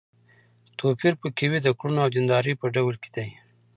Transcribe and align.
توپير 0.79 1.13
په 1.21 1.27
کې 1.35 1.45
وي 1.51 1.59
د 1.63 1.67
کړنو 1.79 1.99
او 2.03 2.09
د 2.09 2.13
دیندارۍ 2.15 2.53
په 2.61 2.67
ډول 2.75 2.95
کې 3.03 3.09
دی. 3.15 3.29